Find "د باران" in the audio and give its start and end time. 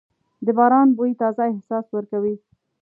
0.45-0.87